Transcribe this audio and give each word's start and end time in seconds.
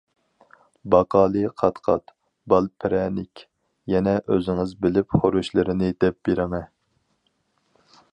باقالى، 0.93 1.41
قات-قات، 1.61 2.13
بال 2.53 2.69
پىرەنىك. 2.83 3.43
يەنە 3.95 4.15
ئۆزىڭىز 4.35 4.73
بىلىپ 4.87 5.19
خۇرۇچلىرىنى 5.21 5.91
دەپ 6.05 6.19
بېرىڭە. 6.31 6.63